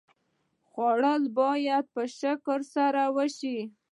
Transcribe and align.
خوړل 0.69 1.23
باید 1.39 1.85
په 1.93 2.01
شکر 2.19 2.59
سره 2.75 3.01
وشي 3.15 3.57